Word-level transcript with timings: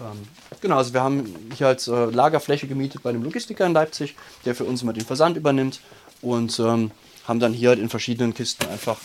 Ähm, 0.00 0.26
genau, 0.60 0.76
also 0.76 0.92
wir 0.92 1.02
haben 1.02 1.34
hier 1.56 1.68
als 1.68 1.86
äh, 1.88 2.06
Lagerfläche 2.06 2.66
gemietet 2.66 3.02
bei 3.02 3.10
einem 3.10 3.22
Logistiker 3.22 3.66
in 3.66 3.72
Leipzig, 3.72 4.14
der 4.44 4.54
für 4.54 4.64
uns 4.64 4.82
immer 4.82 4.92
den 4.92 5.04
Versand 5.04 5.36
übernimmt 5.36 5.80
und 6.20 6.58
ähm, 6.58 6.90
haben 7.28 7.40
dann 7.40 7.52
hier 7.52 7.72
in 7.72 7.88
verschiedenen 7.88 8.34
Kisten 8.34 8.66
einfach 8.68 8.98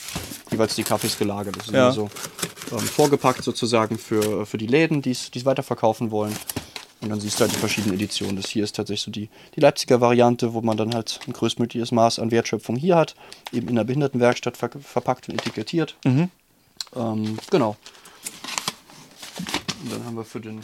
jeweils 0.51 0.75
die 0.75 0.83
Kaffees 0.83 1.17
gelagert. 1.17 1.55
Das 1.57 1.67
ist 1.67 1.73
Ja. 1.73 1.91
so 1.91 2.09
ähm, 2.71 2.79
vorgepackt 2.79 3.43
sozusagen 3.43 3.97
für, 3.97 4.45
für 4.45 4.57
die 4.57 4.67
Läden, 4.67 5.01
die 5.01 5.11
es 5.11 5.45
weiterverkaufen 5.45 6.11
wollen. 6.11 6.35
Und 7.01 7.09
dann 7.09 7.21
siehst 7.21 7.39
du 7.39 7.45
halt 7.45 7.53
die 7.53 7.57
verschiedenen 7.59 7.95
Editionen. 7.95 8.35
Das 8.35 8.49
hier 8.49 8.63
ist 8.65 8.75
tatsächlich 8.75 9.03
so 9.03 9.11
die, 9.11 9.29
die 9.55 9.61
Leipziger 9.61 10.01
Variante, 10.01 10.53
wo 10.53 10.59
man 10.59 10.75
dann 10.75 10.93
halt 10.93 11.21
ein 11.27 11.31
größtmögliches 11.33 11.93
Maß 11.93 12.19
an 12.19 12.29
Wertschöpfung 12.29 12.75
hier 12.75 12.97
hat, 12.97 13.15
eben 13.53 13.69
in 13.69 13.75
der 13.75 13.85
Behindertenwerkstatt 13.85 14.57
ver 14.57 14.69
verpackt 14.81 15.29
und 15.29 15.35
etikettiert. 15.35 15.95
Ähm, 16.03 17.37
genau. 17.49 17.77
Und 19.81 19.91
dann 19.93 20.03
haben 20.03 20.15
wir 20.17 20.25
für 20.25 20.41
den 20.41 20.59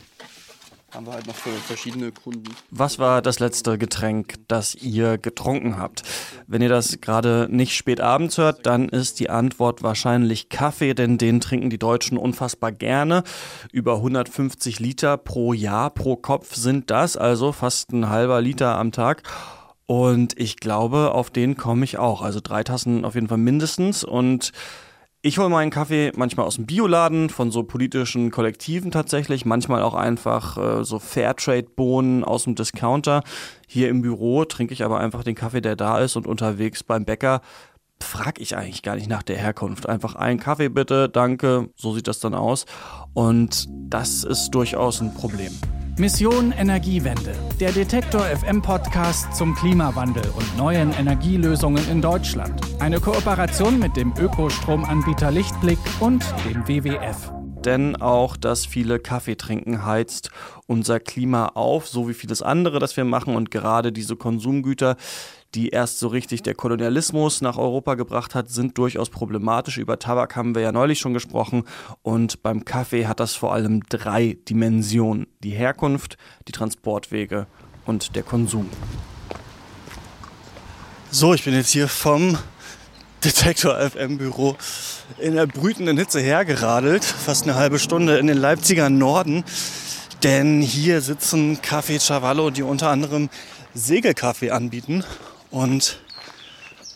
haben 0.96 1.06
wir 1.06 1.14
halt 1.14 1.28
noch 1.28 1.36
für 1.36 1.52
verschiedene 1.52 2.12
Kunden. 2.12 2.56
Was 2.72 3.00
war 3.00 3.22
das 3.22 3.40
letzte 3.40 3.78
Getränk, 3.78 4.36
das 4.48 4.76
ihr 4.76 5.18
getrunken 5.18 5.78
habt? 5.78 6.04
Wenn 6.48 6.62
ihr 6.62 6.70
das 6.70 7.02
gerade 7.02 7.48
nicht 7.52 7.76
spät 7.76 8.00
abends 8.00 8.38
hört, 8.38 8.66
dann 8.66 8.90
ist 8.90 9.20
die 9.20 9.30
Antwort 9.30 9.84
wahrscheinlich 9.84 10.50
Kaffee, 10.50 10.94
denn 10.94 11.18
den 11.18 11.42
trinken 11.42 11.70
die 11.70 11.78
Deutschen 11.78 12.18
unfassbar 12.18 12.72
gerne. 12.72 13.24
Über 13.72 13.96
150 13.96 14.80
Liter 14.80 15.18
pro 15.18 15.54
Jahr, 15.54 15.90
pro 15.90 16.16
Kopf 16.16 16.56
sind 16.56 16.90
das, 16.90 17.18
also 17.18 17.52
fast 17.52 17.92
ein 17.92 18.10
halber 18.10 18.42
Liter 18.42 18.78
am 18.78 18.92
Tag. 18.92 19.24
Und 19.88 20.40
ich 20.40 20.58
glaube, 20.58 21.12
auf 21.12 21.30
den 21.30 21.58
komme 21.58 21.84
ich 21.84 21.98
auch. 21.98 22.22
Also 22.22 22.40
drei 22.42 22.64
Tassen 22.64 23.06
auf 23.06 23.16
jeden 23.16 23.28
Fall 23.28 23.38
mindestens. 23.38 24.04
Und 24.04 24.52
ich 25.26 25.40
hole 25.40 25.50
meinen 25.50 25.72
Kaffee 25.72 26.12
manchmal 26.16 26.46
aus 26.46 26.58
dem 26.58 26.68
Bioladen, 26.68 27.32
von 27.32 27.50
so 27.50 27.64
politischen 27.64 28.30
Kollektiven 28.30 28.92
tatsächlich, 28.92 29.44
manchmal 29.44 29.82
auch 29.82 29.96
einfach 29.96 30.56
äh, 30.56 30.84
so 30.84 31.00
Fairtrade-Bohnen 31.00 32.24
aus 32.24 32.44
dem 32.44 32.54
Discounter. 32.54 33.24
Hier 33.68 33.90
im 33.90 34.04
Büro 34.04 34.46
trinke 34.46 34.76
ich 34.76 34.84
aber 34.84 35.00
einfach 35.00 35.24
den 35.24 35.34
Kaffee, 35.34 35.62
der 35.62 35.76
da 35.76 35.98
ist 35.98 36.16
und 36.16 36.28
unterwegs 36.28 36.84
beim 36.84 37.06
Bäcker 37.06 37.42
frage 38.00 38.40
ich 38.40 38.56
eigentlich 38.56 38.84
gar 38.84 38.96
nicht 38.96 39.10
nach 39.10 39.24
der 39.24 39.38
Herkunft. 39.38 39.90
Einfach 39.90 40.14
einen 40.14 40.40
Kaffee 40.40 40.70
bitte, 40.70 41.10
danke, 41.10 41.70
so 41.76 41.96
sieht 41.96 42.08
das 42.08 42.20
dann 42.20 42.36
aus. 42.36 42.66
Und 43.16 43.68
das 43.90 44.24
ist 44.24 44.52
durchaus 44.52 45.02
ein 45.02 45.16
Problem. 45.16 45.54
Mission 45.98 46.52
Energiewende. 46.52 47.34
Der 47.58 47.72
Detektor 47.72 48.20
FM 48.20 48.62
Podcast 48.62 49.34
zum 49.34 49.56
Klimawandel 49.56 50.30
und 50.36 50.58
neuen 50.58 50.92
Energielösungen 50.92 51.90
in 51.90 52.02
Deutschland. 52.02 52.60
Eine 52.80 53.00
Kooperation 53.00 53.80
mit 53.80 53.96
dem 53.96 54.14
Ökostromanbieter 54.20 55.32
Lichtblick 55.32 55.80
und 56.02 56.26
dem 56.44 56.68
WWF. 56.68 57.32
denn 57.64 57.96
auch 57.96 58.36
das 58.36 58.66
viele 58.66 59.00
Kaffee 59.00 59.38
trinken 59.38 59.86
heizt 59.86 60.32
unser 60.68 61.00
Klima 61.00 61.48
auf, 61.56 61.88
so 61.88 62.10
wie 62.10 62.14
vieles 62.14 62.42
andere, 62.42 62.80
das 62.80 62.98
wir 62.98 63.06
machen 63.06 63.36
und 63.36 63.50
gerade 63.50 63.92
diese 63.92 64.18
Konsumgüter, 64.18 64.98
die 65.56 65.70
erst 65.70 66.00
so 66.00 66.10
richtig 66.10 66.44
der 66.44 66.54
Kolonialismus 66.54 67.40
nach 67.42 67.58
Europa 67.58 67.96
gebracht 67.96 68.36
hat, 68.36 68.50
sind 68.50 68.78
durchaus 68.78 69.10
problematisch. 69.10 69.78
Über 69.78 69.98
Tabak 69.98 70.36
haben 70.36 70.54
wir 70.54 70.62
ja 70.62 70.74
neulich 70.74 71.00
schon 71.00 71.14
gesprochen 71.14 71.64
und 72.02 72.44
beim 72.44 72.66
Kaffee 72.66 73.08
hat 73.08 73.22
das 73.22 73.36
vor 73.36 73.54
allem 73.54 73.82
drei 73.88 74.38
Dimensionen. 74.50 75.28
Die 75.44 75.52
Herkunft, 75.52 76.18
die 76.48 76.52
Transportwege 76.52 77.48
und 77.86 78.16
der 78.16 78.24
Konsum. 78.24 78.70
So, 81.10 81.34
ich 81.34 81.46
bin 81.46 81.54
jetzt 81.54 81.70
hier 81.70 81.88
vom 81.88 82.38
Detektor 83.24 83.80
FM 83.80 84.18
Büro 84.18 84.58
in 85.18 85.36
der 85.36 85.48
brütenden 85.48 85.98
Hitze 85.98 86.20
hergeradelt, 86.20 87.06
fast 87.06 87.44
eine 87.44 87.56
halbe 87.56 87.80
Stunde 87.80 88.18
in 88.18 88.28
den 88.28 88.38
Leipziger 88.38 88.90
Norden. 88.90 89.46
Denn 90.24 90.62
hier 90.62 91.02
sitzen 91.02 91.58
Café 91.58 92.06
Cavallo, 92.06 92.50
die 92.50 92.64
unter 92.64 92.90
anderem 92.90 93.30
Segelkaffee 93.74 94.52
anbieten. 94.52 95.04
Und 95.56 96.00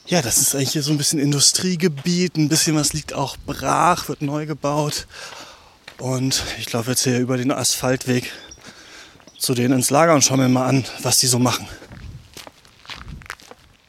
ja, 0.05 0.21
das 0.21 0.37
ist 0.37 0.53
eigentlich 0.53 0.73
hier 0.73 0.83
so 0.83 0.91
ein 0.91 0.97
bisschen 0.97 1.17
Industriegebiet, 1.17 2.35
ein 2.35 2.49
bisschen 2.49 2.75
was 2.75 2.91
liegt 2.91 3.13
auch 3.13 3.37
brach, 3.45 4.09
wird 4.09 4.21
neu 4.21 4.45
gebaut. 4.45 5.07
Und 5.97 6.43
ich 6.59 6.69
laufe 6.73 6.89
jetzt 6.89 7.05
hier 7.05 7.19
über 7.19 7.37
den 7.37 7.53
Asphaltweg 7.53 8.29
zu 9.37 9.53
denen 9.53 9.75
ins 9.75 9.91
Lager 9.91 10.13
und 10.13 10.25
schaue 10.25 10.39
mir 10.39 10.49
mal 10.49 10.65
an, 10.65 10.83
was 11.03 11.19
die 11.19 11.27
so 11.27 11.39
machen. 11.39 11.69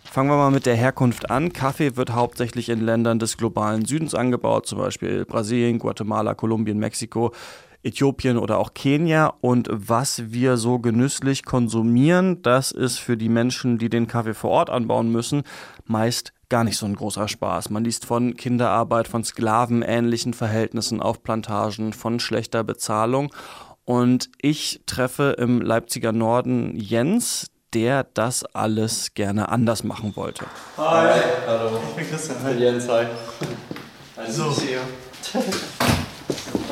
Fangen 0.05 0.31
wir 0.31 0.37
mal 0.37 0.53
mit 0.53 0.67
der 0.67 0.77
Herkunft 0.77 1.33
an. 1.33 1.53
Kaffee 1.53 1.97
wird 1.97 2.11
hauptsächlich 2.11 2.69
in 2.69 2.81
Ländern 2.81 3.19
des 3.19 3.37
globalen 3.37 3.84
Südens 3.84 4.15
angebaut, 4.15 4.69
zum 4.69 4.78
Beispiel 4.78 5.25
Brasilien, 5.25 5.81
Guatemala, 5.81 6.34
Kolumbien, 6.34 6.78
Mexiko, 6.78 7.33
Äthiopien 7.83 8.39
oder 8.39 8.59
auch 8.59 8.75
Kenia. 8.75 9.35
Und 9.41 9.69
was 9.71 10.31
wir 10.33 10.57
so 10.57 10.79
genüsslich 10.79 11.45
konsumieren, 11.45 12.43
das 12.43 12.71
ist 12.73 12.99
für 12.99 13.17
die 13.17 13.29
Menschen, 13.29 13.79
die 13.79 13.89
den 13.89 14.07
Kaffee 14.07 14.35
vor 14.35 14.51
Ort 14.51 14.71
anbauen 14.71 15.11
müssen, 15.11 15.43
meist 15.85 16.33
gar 16.49 16.65
nicht 16.65 16.77
so 16.77 16.87
ein 16.87 16.97
großer 16.97 17.29
Spaß. 17.29 17.71
Man 17.71 17.85
liest 17.85 18.05
von 18.05 18.37
Kinderarbeit, 18.37 19.09
von 19.09 19.25
sklavenähnlichen 19.25 20.35
Verhältnissen 20.35 21.01
auf 21.01 21.23
Plantagen, 21.23 21.93
von 21.93 22.21
schlechter 22.21 22.65
Bezahlung. 22.65 23.33
Und 23.85 24.31
ich 24.41 24.83
treffe 24.87 25.37
im 25.39 25.61
Leipziger 25.61 26.13
Norden 26.13 26.77
Jens, 26.77 27.51
der 27.73 28.05
das 28.05 28.45
alles 28.45 29.15
gerne 29.15 29.49
anders 29.49 29.85
machen 29.85 30.17
wollte. 30.17 30.45
Ich 30.77 31.97
bin 31.97 32.07
Christian. 32.09 32.43
Hi. 32.43 32.55
Jens, 32.55 32.89
hi. 32.89 33.07
So. 34.29 34.55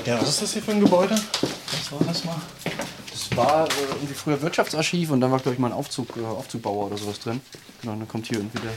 Ja, 0.09 0.19
was 0.23 0.31
ist 0.31 0.41
das 0.41 0.53
hier 0.55 0.63
für 0.63 0.71
ein 0.71 0.81
Gebäude? 0.81 1.15
Was 1.15 1.93
war 1.93 2.01
das 2.07 2.25
mal? 2.25 2.41
Das 3.11 3.37
war 3.37 3.69
äh, 3.69 3.73
irgendwie 3.91 4.15
früher 4.15 4.41
Wirtschaftsarchiv 4.41 5.11
und 5.11 5.21
dann 5.21 5.31
war, 5.31 5.39
glaube 5.39 5.53
ich, 5.53 5.59
mal 5.59 5.67
ein 5.67 5.75
Aufzug, 5.75 6.17
äh, 6.17 6.25
Aufzugbauer 6.25 6.87
oder 6.87 6.97
sowas 6.97 7.21
drin. 7.21 7.43
Genau, 7.83 7.93
und 7.93 7.99
dann 7.99 8.09
kommt 8.09 8.27
hier 8.27 8.39
irgendwie 8.39 8.59
der 8.59 8.73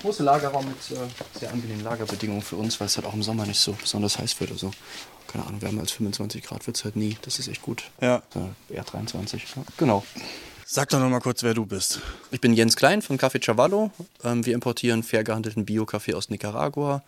große 0.00 0.22
Lagerraum 0.22 0.64
mit 0.66 0.78
äh, 0.98 1.38
sehr 1.38 1.52
angenehmen 1.52 1.84
Lagerbedingungen 1.84 2.40
für 2.40 2.56
uns, 2.56 2.80
weil 2.80 2.86
es 2.86 2.96
halt 2.96 3.06
auch 3.06 3.12
im 3.12 3.22
Sommer 3.22 3.44
nicht 3.44 3.60
so 3.60 3.72
besonders 3.72 4.18
heiß 4.18 4.40
wird. 4.40 4.52
Also, 4.52 4.70
keine 5.26 5.44
Ahnung, 5.44 5.60
wärmer 5.60 5.82
als 5.82 5.92
25 5.92 6.42
Grad 6.42 6.66
wird 6.66 6.78
es 6.78 6.84
halt 6.84 6.96
nie. 6.96 7.18
Das 7.20 7.38
ist 7.38 7.48
echt 7.48 7.60
gut. 7.60 7.84
Ja. 8.00 8.22
Äh, 8.34 8.74
eher 8.74 8.84
23. 8.84 9.44
Ja, 9.56 9.64
genau. 9.76 10.02
Sag 10.64 10.88
doch 10.88 10.98
noch 10.98 11.10
mal 11.10 11.20
kurz, 11.20 11.42
wer 11.42 11.52
du 11.52 11.66
bist. 11.66 12.00
Ich 12.30 12.40
bin 12.40 12.54
Jens 12.54 12.74
Klein 12.74 13.02
von 13.02 13.18
Café 13.18 13.38
Chavallo. 13.38 13.90
Ähm, 14.24 14.46
wir 14.46 14.54
importieren 14.54 15.02
fair 15.02 15.24
gehandelten 15.24 15.66
Bio-Kaffee 15.66 16.14
aus 16.14 16.30
Nicaragua. 16.30 17.02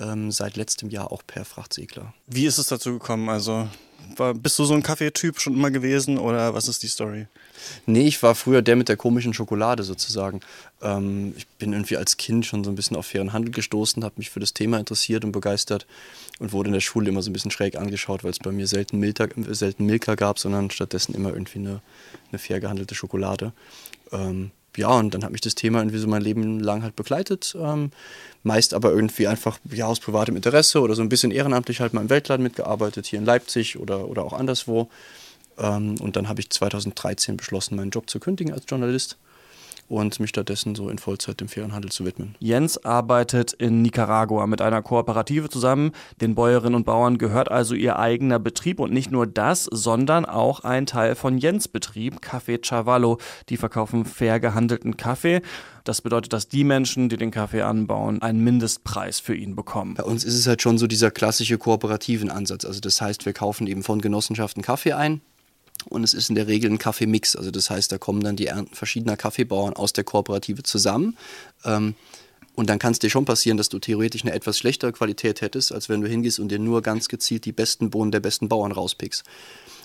Ähm, 0.00 0.32
seit 0.32 0.56
letztem 0.56 0.88
Jahr 0.88 1.12
auch 1.12 1.22
per 1.26 1.44
Frachtsegler. 1.44 2.14
Wie 2.26 2.46
ist 2.46 2.58
es 2.58 2.68
dazu 2.68 2.92
gekommen? 2.92 3.28
Also, 3.28 3.68
war, 4.16 4.34
bist 4.34 4.58
du 4.58 4.64
so 4.64 4.74
ein 4.74 4.82
Kaffeetyp 4.82 5.40
schon 5.40 5.54
immer 5.54 5.70
gewesen 5.70 6.18
oder 6.18 6.54
was 6.54 6.68
ist 6.68 6.82
die 6.82 6.88
Story? 6.88 7.26
Nee, 7.86 8.06
ich 8.06 8.22
war 8.22 8.34
früher 8.34 8.62
der 8.62 8.76
mit 8.76 8.88
der 8.88 8.96
komischen 8.96 9.34
Schokolade 9.34 9.82
sozusagen. 9.82 10.40
Ähm, 10.80 11.34
ich 11.36 11.46
bin 11.46 11.72
irgendwie 11.72 11.96
als 11.96 12.16
Kind 12.16 12.46
schon 12.46 12.64
so 12.64 12.70
ein 12.70 12.76
bisschen 12.76 12.96
auf 12.96 13.06
fairen 13.06 13.32
Handel 13.32 13.52
gestoßen, 13.52 14.02
habe 14.02 14.14
mich 14.18 14.30
für 14.30 14.40
das 14.40 14.54
Thema 14.54 14.78
interessiert 14.78 15.24
und 15.24 15.32
begeistert 15.32 15.86
und 16.38 16.52
wurde 16.52 16.68
in 16.68 16.74
der 16.74 16.80
Schule 16.80 17.10
immer 17.10 17.22
so 17.22 17.30
ein 17.30 17.34
bisschen 17.34 17.50
schräg 17.50 17.76
angeschaut, 17.76 18.24
weil 18.24 18.30
es 18.30 18.38
bei 18.38 18.52
mir 18.52 18.66
selten 18.66 18.98
Milka, 18.98 19.24
äh, 19.24 19.54
selten 19.54 19.86
Milka 19.86 20.14
gab, 20.14 20.38
sondern 20.38 20.70
stattdessen 20.70 21.14
immer 21.14 21.30
irgendwie 21.30 21.58
eine, 21.58 21.82
eine 22.30 22.38
fair 22.38 22.60
gehandelte 22.60 22.94
Schokolade. 22.94 23.52
Ähm, 24.12 24.50
ja, 24.76 24.88
und 24.88 25.14
dann 25.14 25.24
hat 25.24 25.32
mich 25.32 25.40
das 25.40 25.54
Thema 25.54 25.80
irgendwie 25.80 25.98
so 25.98 26.08
mein 26.08 26.22
Leben 26.22 26.60
lang 26.60 26.82
halt 26.82 26.96
begleitet. 26.96 27.56
Ähm, 27.58 27.90
meist 28.42 28.74
aber 28.74 28.90
irgendwie 28.92 29.26
einfach 29.26 29.58
ja, 29.70 29.86
aus 29.86 30.00
privatem 30.00 30.36
Interesse 30.36 30.80
oder 30.80 30.94
so 30.94 31.02
ein 31.02 31.08
bisschen 31.08 31.30
ehrenamtlich 31.30 31.80
halt 31.80 31.92
mal 31.92 32.02
im 32.02 32.10
Weltladen 32.10 32.42
mitgearbeitet, 32.42 33.06
hier 33.06 33.18
in 33.18 33.24
Leipzig 33.24 33.78
oder, 33.78 34.08
oder 34.08 34.24
auch 34.24 34.32
anderswo. 34.32 34.88
Ähm, 35.58 35.96
und 36.00 36.16
dann 36.16 36.28
habe 36.28 36.40
ich 36.40 36.50
2013 36.50 37.36
beschlossen, 37.36 37.76
meinen 37.76 37.90
Job 37.90 38.08
zu 38.08 38.20
kündigen 38.20 38.52
als 38.52 38.64
Journalist 38.68 39.16
und 39.90 40.20
mich 40.20 40.30
stattdessen 40.30 40.74
so 40.74 40.88
in 40.88 40.98
Vollzeit 40.98 41.40
dem 41.40 41.48
fairen 41.48 41.72
Handel 41.72 41.90
zu 41.90 42.04
widmen. 42.04 42.36
Jens 42.38 42.84
arbeitet 42.84 43.52
in 43.52 43.82
Nicaragua 43.82 44.46
mit 44.46 44.62
einer 44.62 44.82
Kooperative 44.82 45.48
zusammen. 45.48 45.90
Den 46.20 46.34
Bäuerinnen 46.34 46.76
und 46.76 46.84
Bauern 46.84 47.18
gehört 47.18 47.50
also 47.50 47.74
ihr 47.74 47.98
eigener 47.98 48.38
Betrieb 48.38 48.78
und 48.78 48.92
nicht 48.92 49.10
nur 49.10 49.26
das, 49.26 49.64
sondern 49.64 50.24
auch 50.24 50.60
ein 50.60 50.86
Teil 50.86 51.16
von 51.16 51.38
Jens 51.38 51.66
Betrieb, 51.66 52.20
Café 52.20 52.60
Chavallo. 52.64 53.18
Die 53.48 53.56
verkaufen 53.56 54.04
fair 54.04 54.38
gehandelten 54.38 54.96
Kaffee. 54.96 55.42
Das 55.84 56.02
bedeutet, 56.02 56.32
dass 56.32 56.48
die 56.48 56.62
Menschen, 56.62 57.08
die 57.08 57.16
den 57.16 57.30
Kaffee 57.30 57.62
anbauen, 57.62 58.22
einen 58.22 58.44
Mindestpreis 58.44 59.18
für 59.18 59.34
ihn 59.34 59.56
bekommen. 59.56 59.94
Bei 59.94 60.04
uns 60.04 60.24
ist 60.24 60.34
es 60.34 60.46
halt 60.46 60.62
schon 60.62 60.78
so 60.78 60.86
dieser 60.86 61.10
klassische 61.10 61.58
kooperativen 61.58 62.30
Ansatz. 62.30 62.64
Also 62.64 62.80
das 62.80 63.00
heißt, 63.00 63.26
wir 63.26 63.32
kaufen 63.32 63.66
eben 63.66 63.82
von 63.82 64.00
Genossenschaften 64.00 64.62
Kaffee 64.62 64.92
ein. 64.92 65.20
Und 65.88 66.04
es 66.04 66.14
ist 66.14 66.28
in 66.28 66.34
der 66.34 66.46
Regel 66.46 66.70
ein 66.70 66.78
Kaffeemix. 66.78 67.36
Also 67.36 67.50
das 67.50 67.70
heißt, 67.70 67.90
da 67.92 67.98
kommen 67.98 68.22
dann 68.22 68.36
die 68.36 68.46
Ernten 68.46 68.74
verschiedener 68.74 69.16
Kaffeebauern 69.16 69.74
aus 69.74 69.92
der 69.92 70.04
Kooperative 70.04 70.62
zusammen. 70.62 71.16
Ähm, 71.64 71.94
und 72.54 72.68
dann 72.68 72.78
kann 72.78 72.92
es 72.92 72.98
dir 72.98 73.10
schon 73.10 73.24
passieren, 73.24 73.56
dass 73.56 73.68
du 73.68 73.78
theoretisch 73.78 74.22
eine 74.22 74.32
etwas 74.32 74.58
schlechtere 74.58 74.92
Qualität 74.92 75.40
hättest, 75.40 75.72
als 75.72 75.88
wenn 75.88 76.00
du 76.00 76.08
hingehst 76.08 76.40
und 76.40 76.48
dir 76.48 76.58
nur 76.58 76.82
ganz 76.82 77.08
gezielt 77.08 77.44
die 77.44 77.52
besten 77.52 77.90
Bohnen 77.90 78.10
der 78.10 78.20
besten 78.20 78.48
Bauern 78.48 78.72
rauspickst. 78.72 79.24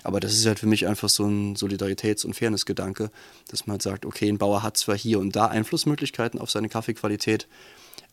Aber 0.03 0.19
das 0.19 0.33
ist 0.33 0.45
halt 0.45 0.59
für 0.59 0.67
mich 0.67 0.85
einfach 0.85 1.09
so 1.09 1.25
ein 1.25 1.55
Solidaritäts- 1.55 2.25
und 2.25 2.35
Fairness-Gedanke, 2.35 3.09
dass 3.47 3.65
man 3.65 3.75
halt 3.75 3.81
sagt, 3.81 4.05
okay, 4.05 4.29
ein 4.29 4.37
Bauer 4.37 4.61
hat 4.61 4.77
zwar 4.77 4.97
hier 4.97 5.19
und 5.19 5.35
da 5.35 5.47
Einflussmöglichkeiten 5.47 6.39
auf 6.39 6.51
seine 6.51 6.69
Kaffeequalität, 6.69 7.47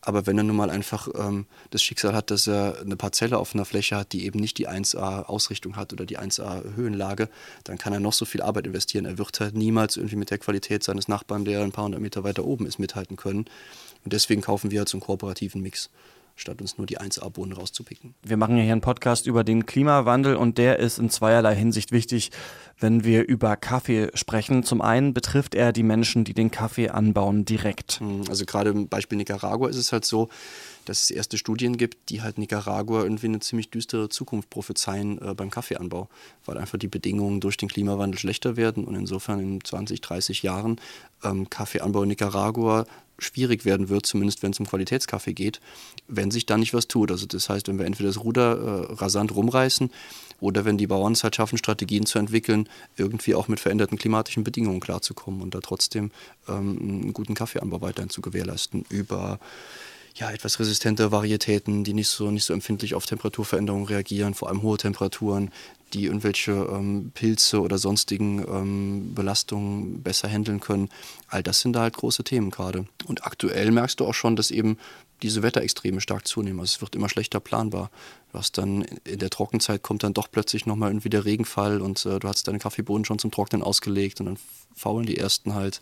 Aber 0.05 0.27
wenn 0.27 0.37
er 0.37 0.43
nun 0.43 0.55
mal 0.57 0.69
einfach 0.69 1.07
ähm, 1.15 1.45
das 1.69 1.81
Schicksal 1.81 2.13
hat, 2.13 2.29
dass 2.29 2.47
er 2.47 2.81
eine 2.81 2.97
Parzelle 2.97 3.37
auf 3.37 3.55
einer 3.55 3.63
Fläche 3.63 3.95
hat, 3.95 4.11
die 4.11 4.25
eben 4.25 4.39
nicht 4.39 4.57
die 4.57 4.67
1A-Ausrichtung 4.67 5.77
hat 5.77 5.93
oder 5.93 6.05
die 6.05 6.19
1A-Höhenlage, 6.19 7.29
dann 7.63 7.77
kann 7.77 7.93
er 7.93 8.01
noch 8.01 8.13
so 8.13 8.25
viel 8.25 8.41
Arbeit 8.41 8.67
investieren. 8.67 9.05
Er 9.05 9.17
wird 9.17 9.39
halt 9.39 9.55
niemals 9.55 9.95
irgendwie 9.95 10.17
mit 10.17 10.29
der 10.29 10.39
Qualität 10.39 10.83
seines 10.83 11.07
Nachbarn, 11.07 11.45
der 11.45 11.61
ein 11.61 11.71
paar 11.71 11.85
hundert 11.85 12.01
Meter 12.01 12.23
weiter 12.23 12.43
oben 12.43 12.65
ist, 12.65 12.79
mithalten 12.79 13.15
können. 13.15 13.45
Und 14.03 14.11
deswegen 14.11 14.41
kaufen 14.41 14.71
wir 14.71 14.79
halt 14.79 14.89
so 14.89 14.97
einen 14.97 15.03
kooperativen 15.03 15.61
Mix 15.61 15.89
statt 16.35 16.61
uns 16.61 16.77
nur 16.77 16.87
die 16.87 16.99
1A-Bohnen 16.99 17.53
rauszupicken. 17.53 18.15
Wir 18.23 18.37
machen 18.37 18.57
ja 18.57 18.63
hier 18.63 18.71
einen 18.71 18.81
Podcast 18.81 19.27
über 19.27 19.43
den 19.43 19.65
Klimawandel 19.65 20.35
und 20.35 20.57
der 20.57 20.79
ist 20.79 20.99
in 20.99 21.09
zweierlei 21.09 21.55
Hinsicht 21.55 21.91
wichtig, 21.91 22.31
wenn 22.79 23.03
wir 23.03 23.27
über 23.27 23.55
Kaffee 23.55 24.09
sprechen. 24.13 24.63
Zum 24.63 24.81
einen 24.81 25.13
betrifft 25.13 25.55
er 25.55 25.71
die 25.71 25.83
Menschen, 25.83 26.23
die 26.23 26.33
den 26.33 26.51
Kaffee 26.51 26.89
anbauen, 26.89 27.45
direkt. 27.45 27.99
Hm, 27.99 28.23
also 28.29 28.45
gerade 28.45 28.71
im 28.71 28.87
Beispiel 28.87 29.17
Nicaragua 29.17 29.69
ist 29.69 29.77
es 29.77 29.91
halt 29.91 30.05
so, 30.05 30.29
dass 30.85 31.03
es 31.03 31.11
erste 31.11 31.37
Studien 31.37 31.77
gibt, 31.77 32.09
die 32.09 32.21
halt 32.21 32.37
Nicaragua 32.37 33.03
irgendwie 33.03 33.27
eine 33.27 33.39
ziemlich 33.39 33.69
düstere 33.69 34.09
Zukunft 34.09 34.49
prophezeien 34.49 35.21
äh, 35.21 35.33
beim 35.33 35.49
Kaffeeanbau, 35.49 36.09
weil 36.45 36.57
einfach 36.57 36.77
die 36.77 36.87
Bedingungen 36.87 37.39
durch 37.39 37.57
den 37.57 37.69
Klimawandel 37.69 38.19
schlechter 38.19 38.57
werden 38.57 38.83
und 38.83 38.95
insofern 38.95 39.39
in 39.39 39.63
20, 39.63 40.01
30 40.01 40.43
Jahren 40.43 40.81
ähm, 41.23 41.49
Kaffeeanbau 41.49 42.03
in 42.03 42.09
Nicaragua 42.09 42.85
schwierig 43.19 43.65
werden 43.65 43.89
wird, 43.89 44.05
zumindest 44.05 44.43
wenn 44.43 44.51
es 44.51 44.59
um 44.59 44.67
Qualitätskaffee 44.67 45.33
geht, 45.33 45.61
wenn 46.07 46.31
sich 46.31 46.45
da 46.45 46.57
nicht 46.57 46.73
was 46.73 46.87
tut. 46.87 47.11
Also 47.11 47.25
das 47.25 47.49
heißt, 47.49 47.67
wenn 47.67 47.79
wir 47.79 47.85
entweder 47.85 48.09
das 48.09 48.23
Ruder 48.23 48.87
äh, 48.89 48.93
rasant 48.93 49.35
rumreißen 49.35 49.91
oder 50.39 50.65
wenn 50.65 50.77
die 50.77 50.87
Bauern 50.87 51.13
es 51.13 51.23
halt 51.23 51.35
schaffen, 51.35 51.57
Strategien 51.57 52.05
zu 52.05 52.19
entwickeln, 52.19 52.67
irgendwie 52.97 53.35
auch 53.35 53.47
mit 53.47 53.59
veränderten 53.59 53.97
klimatischen 53.97 54.43
Bedingungen 54.43 54.79
klarzukommen 54.79 55.41
und 55.41 55.55
da 55.55 55.59
trotzdem 55.59 56.11
ähm, 56.47 56.77
einen 56.79 57.13
guten 57.13 57.35
Kaffeeanbau 57.35 57.81
weiterhin 57.81 58.09
zu 58.09 58.21
gewährleisten 58.21 58.85
über 58.89 59.39
ja, 60.15 60.31
etwas 60.31 60.59
resistente 60.59 61.11
Varietäten, 61.11 61.83
die 61.83 61.93
nicht 61.93 62.09
so, 62.09 62.29
nicht 62.29 62.45
so 62.45 62.53
empfindlich 62.53 62.93
auf 62.93 63.05
Temperaturveränderungen 63.05 63.87
reagieren, 63.87 64.33
vor 64.33 64.49
allem 64.49 64.61
hohe 64.61 64.77
Temperaturen, 64.77 65.51
die 65.93 66.05
irgendwelche 66.05 66.51
ähm, 66.51 67.11
Pilze 67.13 67.61
oder 67.61 67.77
sonstigen 67.77 68.39
ähm, 68.47 69.13
Belastungen 69.13 70.01
besser 70.01 70.27
handeln 70.27 70.59
können. 70.59 70.89
All 71.27 71.43
das 71.43 71.61
sind 71.61 71.73
da 71.73 71.81
halt 71.81 71.95
große 71.95 72.23
Themen 72.23 72.51
gerade. 72.51 72.85
Und 73.05 73.25
aktuell 73.25 73.71
merkst 73.71 73.99
du 73.99 74.05
auch 74.05 74.13
schon, 74.13 74.35
dass 74.35 74.51
eben 74.51 74.77
diese 75.23 75.41
Wetterextreme 75.41 76.01
stark 76.01 76.27
zunehmen. 76.27 76.59
Also 76.59 76.75
es 76.75 76.81
wird 76.81 76.95
immer 76.95 77.09
schlechter 77.09 77.39
planbar. 77.39 77.89
Hast 78.33 78.57
dann 78.57 78.83
in 79.03 79.19
der 79.19 79.29
Trockenzeit 79.29 79.81
kommt 79.81 80.03
dann 80.03 80.13
doch 80.13 80.29
plötzlich 80.29 80.65
nochmal 80.65 80.89
irgendwie 80.89 81.09
der 81.09 81.25
Regenfall 81.25 81.81
und 81.81 82.05
äh, 82.05 82.19
du 82.19 82.27
hast 82.27 82.47
deine 82.47 82.59
Kaffeebohnen 82.59 83.05
schon 83.05 83.19
zum 83.19 83.31
Trocknen 83.31 83.63
ausgelegt 83.63 84.19
und 84.19 84.27
dann 84.27 84.37
faulen 84.75 85.05
die 85.05 85.17
ersten 85.17 85.55
halt. 85.55 85.81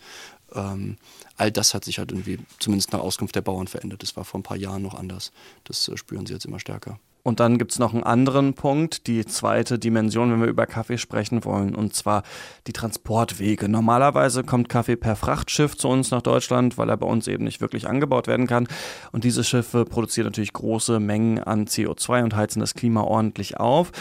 Ähm, 0.54 0.98
all 1.38 1.52
das 1.52 1.74
hat 1.74 1.86
sich 1.86 1.98
halt 1.98 2.12
irgendwie, 2.12 2.40
zumindest 2.60 2.92
nach 2.94 3.00
Auskunft 3.00 3.36
der 3.36 3.42
Bauern, 3.42 3.68
verändert. 3.68 4.04
Das 4.04 4.16
war 4.16 4.26
vor 4.26 4.40
ein 4.40 4.44
paar 4.44 4.58
Jahren 4.58 4.82
noch 4.82 4.96
anders. 4.96 5.32
Das 5.64 5.88
äh, 5.88 5.98
spüren 5.98 6.26
sie 6.26 6.34
jetzt 6.34 6.46
immer 6.46 6.60
stärker. 6.60 7.00
Und 7.24 7.40
dann 7.40 7.58
gibt 7.58 7.72
es 7.72 7.80
noch 7.80 7.94
einen 7.94 8.04
anderen 8.04 8.54
Punkt, 8.54 9.08
die 9.08 9.26
zweite 9.26 9.78
Dimension, 9.78 10.32
wenn 10.32 10.42
wir 10.42 10.48
über 10.48 10.66
Kaffee 10.66 10.98
sprechen 10.98 11.46
wollen, 11.46 11.76
und 11.76 11.94
zwar 11.94 12.24
die 12.68 12.74
Transportwege. 12.74 13.70
Normalerweise 13.70 14.44
kommt 14.44 14.70
Kaffee 14.70 14.96
per 14.96 15.16
Frachtschiff 15.16 15.78
zu 15.78 15.88
uns 15.88 16.12
nach 16.12 16.22
Deutschland, 16.22 16.78
weil 16.78 16.90
er 16.90 16.98
bei 16.98 17.08
uns 17.08 17.28
eben 17.28 17.44
nicht 17.44 17.62
wirklich 17.62 17.88
angebaut 17.88 18.28
werden 18.28 18.48
kann. 18.48 18.68
Und 19.12 19.24
diese 19.24 19.44
Schiffe 19.44 19.86
produzieren 19.86 20.28
natürlich 20.28 20.54
große 20.54 21.00
Mengen 21.00 21.40
an 21.40 21.66
CO2 21.66 22.24
und 22.24 22.36
heizen 22.36 22.60
das 22.60 22.74
Klima 22.74 23.02
ordentlich 23.02 23.58
auf. 23.58 23.92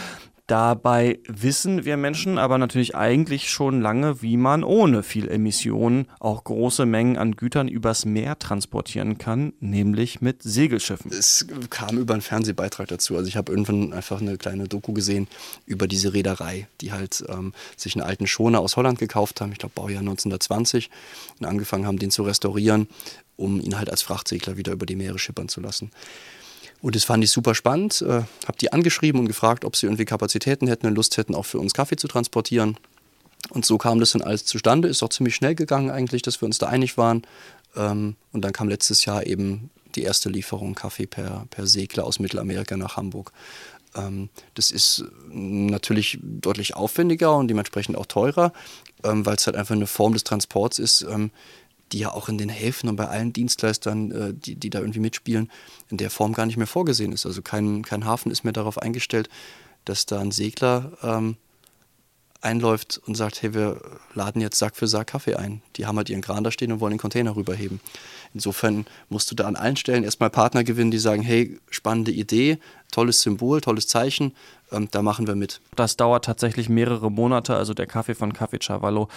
Dabei 0.51 1.21
wissen 1.29 1.85
wir 1.85 1.97
Menschen 1.97 2.37
aber 2.37 2.59
natürlich 2.59 2.97
eigentlich 2.97 3.51
schon 3.51 3.81
lange, 3.81 4.21
wie 4.21 4.37
man 4.37 4.65
ohne 4.65 5.05
viel 5.05 5.29
Emissionen 5.29 6.09
auch 6.19 6.43
große 6.43 6.87
Mengen 6.87 7.19
an 7.19 7.37
Gütern 7.37 7.69
übers 7.69 8.05
Meer 8.05 8.37
transportieren 8.37 9.17
kann, 9.17 9.53
nämlich 9.61 10.21
mit 10.21 10.43
Segelschiffen. 10.43 11.13
Es 11.13 11.47
kam 11.71 11.99
über 11.99 12.15
einen 12.15 12.21
Fernsehbeitrag 12.21 12.89
dazu. 12.89 13.17
Also 13.17 13.29
ich 13.29 13.37
habe 13.37 13.53
irgendwann 13.53 13.93
einfach 13.93 14.21
eine 14.21 14.39
kleine 14.39 14.67
Doku 14.67 14.93
gesehen 14.93 15.29
über 15.67 15.87
diese 15.87 16.15
Reederei, 16.15 16.67
die 16.81 16.91
halt 16.91 17.23
ähm, 17.29 17.53
sich 17.77 17.95
einen 17.95 18.05
alten 18.05 18.27
Schoner 18.27 18.59
aus 18.59 18.77
Holland 18.77 18.99
gekauft 18.99 19.41
haben, 19.41 19.53
ich 19.53 19.59
glaube 19.59 19.75
Baujahr 19.77 20.01
1920, 20.01 20.91
und 21.39 21.47
angefangen 21.47 21.87
haben, 21.87 22.01
den 22.01 22.11
zu 22.11 22.25
restaurieren, 22.25 22.89
um 23.37 23.61
ihn 23.61 23.79
halt 23.79 23.89
als 23.89 24.03
Frachtsegler 24.03 24.57
wieder 24.57 24.73
über 24.73 24.87
die 24.87 24.97
Meere 24.97 25.21
schippern 25.21 25.49
zu 25.49 25.61
lassen. 25.61 25.93
Und 26.83 26.95
das 26.95 27.05
fand 27.05 27.23
ich 27.23 27.31
super 27.31 27.55
spannend. 27.55 28.03
Äh, 28.03 28.23
habe 28.47 28.59
die 28.61 28.73
angeschrieben 28.73 29.21
und 29.21 29.27
gefragt, 29.27 29.65
ob 29.65 29.77
sie 29.77 29.87
irgendwie 29.87 30.05
Kapazitäten 30.05 30.67
hätten 30.67 30.87
und 30.87 30.95
Lust 30.95 31.17
hätten, 31.17 31.35
auch 31.35 31.45
für 31.45 31.59
uns 31.59 31.75
Kaffee 31.75 31.97
zu 31.97 32.09
transportieren. 32.09 32.77
Und 33.51 33.65
so 33.65 33.79
kam 33.79 34.01
das 34.01 34.13
dann 34.13 34.23
alles 34.23 34.45
zustande. 34.45 34.89
Ist 34.89 35.03
auch 35.03 35.09
ziemlich 35.09 35.35
schnell 35.35 35.55
gegangen 35.55 35.91
eigentlich, 35.91 36.23
dass 36.23 36.41
wir 36.41 36.47
uns 36.47 36.59
da 36.59 36.67
einig 36.67 36.97
waren. 36.97 37.23
Ähm, 37.77 38.17
und 38.33 38.43
dann 38.43 38.53
kam 38.53 38.69
letztes 38.69 39.05
Jahr 39.05 39.27
eben 39.27 39.71
die 39.95 40.03
erste 40.03 40.29
Lieferung 40.29 40.75
Kaffee 40.75 41.07
per, 41.07 41.47
per 41.51 41.67
Segler 41.67 42.05
aus 42.05 42.19
Mittelamerika 42.19 42.77
nach 42.77 42.97
Hamburg. 42.97 43.33
Ähm, 43.95 44.29
das 44.55 44.71
ist 44.71 45.05
natürlich 45.31 46.19
deutlich 46.23 46.77
aufwendiger 46.77 47.37
und 47.37 47.49
dementsprechend 47.49 47.97
auch 47.97 48.07
teurer, 48.07 48.53
ähm, 49.05 49.27
weil 49.27 49.37
es 49.37 49.47
halt 49.47 49.57
einfach 49.57 49.75
eine 49.75 49.87
Form 49.87 50.13
des 50.13 50.25
Transports 50.25 50.79
ist, 50.79 51.03
ähm, 51.03 51.31
die 51.93 51.99
ja 51.99 52.13
auch 52.13 52.29
in 52.29 52.39
den 52.39 52.49
Häfen 52.49 52.89
und 52.89 52.97
bei 52.97 53.09
allen 53.09 53.33
Dienstleistern, 53.33 54.11
äh, 54.11 54.35
die, 54.35 54.57
die 54.57 54.71
da 54.71 54.81
irgendwie 54.81 55.01
mitspielen, 55.01 55.51
in 55.91 55.97
der 55.97 56.11
Form 56.11 56.33
gar 56.33 56.47
nicht 56.47 56.57
mehr 56.57 56.67
vorgesehen 56.67 57.13
ist. 57.13 57.27
Also 57.27 57.43
kein, 57.43 57.83
kein 57.83 58.05
Hafen 58.05 58.31
ist 58.31 58.45
mehr 58.45 58.53
darauf 58.53 58.79
eingestellt, 58.79 59.29
dass 59.85 60.07
da 60.07 60.21
ein 60.21 60.31
Segler 60.31 60.93
ähm, 61.03 61.37
einläuft 62.43 63.01
und 63.07 63.17
sagt, 63.17 63.43
hey, 63.43 63.55
wir 63.55 63.81
laden 64.15 64.41
jetzt 64.41 64.59
Sack 64.59 64.77
für 64.77 64.87
Sack 64.87 65.09
Kaffee 65.09 65.37
ein. 65.37 65.63
Die 65.77 65.87
haben 65.87 65.97
halt 65.97 66.09
ihren 66.09 66.23
Kran 66.23 66.45
da 66.45 66.51
stehen 66.51 66.73
und 66.73 66.81
wollen 66.81 66.93
den 66.93 66.99
Container 66.99 67.37
rüberheben. 67.37 67.81
Insofern 68.33 68.87
musst 69.09 69.31
du 69.31 69.35
da 69.35 69.47
an 69.47 69.57
allen 69.57 69.77
Stellen 69.77 70.05
erstmal 70.05 70.31
Partner 70.31 70.65
gewinnen, 70.65 70.91
die 70.91 70.99
sagen, 70.99 71.23
hey, 71.23 71.59
spannende 71.69 72.13
Idee, 72.13 72.59
tolles 72.91 73.23
Symbol, 73.23 73.61
tolles 73.61 73.89
Zeichen, 73.89 74.35
ähm, 74.73 74.89
da 74.91 75.03
machen 75.03 75.27
wir 75.27 75.35
mit. 75.35 75.61
Das 75.77 75.97
dauert 75.97 76.25
tatsächlich 76.25 76.69
mehrere 76.69 77.11
Monate, 77.11 77.57
also 77.57 77.75
der 77.75 77.87
Kaffee 77.87 78.15
von 78.15 78.33
Café 78.33 78.63
Chavallo 78.63 79.09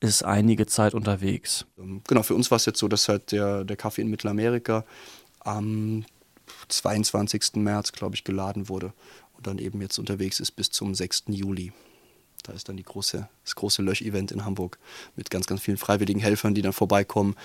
ist 0.00 0.24
einige 0.24 0.66
Zeit 0.66 0.94
unterwegs. 0.94 1.66
Ähm, 1.78 2.02
genau, 2.08 2.22
für 2.22 2.34
uns 2.34 2.50
war 2.50 2.56
es 2.56 2.66
jetzt 2.66 2.78
so, 2.78 2.88
dass 2.88 3.08
halt 3.08 3.32
der, 3.32 3.64
der 3.64 3.76
Kaffee 3.76 4.02
in 4.02 4.08
Mittelamerika 4.08 4.84
am 5.40 6.04
22. 6.68 7.56
März, 7.56 7.92
glaube 7.92 8.14
ich, 8.14 8.24
geladen 8.24 8.68
wurde 8.68 8.92
und 9.36 9.46
dann 9.46 9.58
eben 9.58 9.80
jetzt 9.80 9.98
unterwegs 9.98 10.40
ist 10.40 10.52
bis 10.52 10.70
zum 10.70 10.94
6. 10.94 11.24
Juli. 11.28 11.72
Da 12.42 12.52
ist 12.52 12.68
dann 12.68 12.76
die 12.76 12.82
große, 12.82 13.28
das 13.44 13.54
große 13.54 13.82
Lösch-Event 13.82 14.32
in 14.32 14.44
Hamburg 14.44 14.78
mit 15.16 15.30
ganz, 15.30 15.46
ganz 15.46 15.60
vielen 15.60 15.76
freiwilligen 15.76 16.20
Helfern, 16.20 16.54
die 16.54 16.62
dann 16.62 16.72
vorbeikommen, 16.72 17.36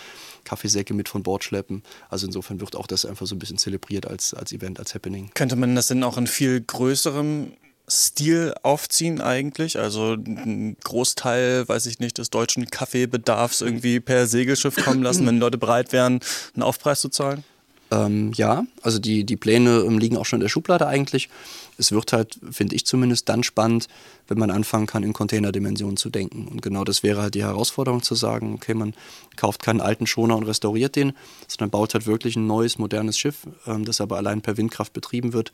Kaffeesäcke 0.43 0.93
mit 0.93 1.09
von 1.09 1.23
Bord 1.23 1.43
schleppen. 1.43 1.83
Also 2.09 2.25
insofern 2.25 2.59
wird 2.59 2.75
auch 2.75 2.87
das 2.87 3.05
einfach 3.05 3.27
so 3.27 3.35
ein 3.35 3.39
bisschen 3.39 3.57
zelebriert 3.57 4.07
als, 4.07 4.33
als 4.33 4.51
Event, 4.51 4.79
als 4.79 4.95
Happening. 4.95 5.31
Könnte 5.33 5.55
man 5.55 5.75
das 5.75 5.87
denn 5.87 6.03
auch 6.03 6.17
in 6.17 6.27
viel 6.27 6.61
größerem 6.61 7.53
Stil 7.89 8.53
aufziehen 8.63 9.21
eigentlich? 9.21 9.79
Also 9.79 10.13
ein 10.13 10.75
Großteil, 10.83 11.67
weiß 11.67 11.85
ich 11.85 11.99
nicht, 11.99 12.17
des 12.17 12.29
deutschen 12.29 12.65
Kaffeebedarfs 12.69 13.61
irgendwie 13.61 13.99
per 13.99 14.27
Segelschiff 14.27 14.75
kommen 14.83 15.03
lassen, 15.03 15.25
wenn 15.25 15.39
Leute 15.39 15.57
bereit 15.57 15.93
wären, 15.93 16.19
einen 16.53 16.63
Aufpreis 16.63 17.01
zu 17.01 17.09
zahlen? 17.09 17.43
Ähm, 17.91 18.33
ja, 18.35 18.65
also 18.81 18.99
die, 18.99 19.23
die 19.23 19.37
Pläne 19.37 19.83
ähm, 19.85 19.97
liegen 19.97 20.17
auch 20.17 20.25
schon 20.25 20.37
in 20.37 20.43
der 20.43 20.49
Schublade 20.49 20.87
eigentlich. 20.87 21.29
Es 21.77 21.91
wird 21.91 22.11
halt, 22.11 22.39
finde 22.51 22.75
ich 22.75 22.85
zumindest, 22.85 23.29
dann 23.29 23.43
spannend, 23.43 23.87
wenn 24.27 24.39
man 24.39 24.51
anfangen 24.51 24.87
kann, 24.87 25.03
in 25.03 25.13
Containerdimensionen 25.13 25.95
zu 25.95 26.09
denken. 26.09 26.47
Und 26.47 26.61
genau 26.61 26.83
das 26.83 27.03
wäre 27.03 27.21
halt 27.21 27.35
die 27.35 27.43
Herausforderung 27.43 28.01
zu 28.03 28.15
sagen, 28.15 28.55
okay, 28.55 28.73
man 28.73 28.93
kauft 29.35 29.61
keinen 29.63 29.79
alten 29.79 30.07
Schoner 30.07 30.35
und 30.35 30.43
restauriert 30.43 30.95
den, 30.95 31.13
sondern 31.47 31.69
baut 31.69 31.93
halt 31.93 32.07
wirklich 32.07 32.35
ein 32.35 32.47
neues, 32.47 32.77
modernes 32.77 33.17
Schiff, 33.17 33.47
ähm, 33.65 33.85
das 33.85 34.01
aber 34.01 34.17
allein 34.17 34.41
per 34.41 34.57
Windkraft 34.57 34.93
betrieben 34.93 35.33
wird 35.33 35.51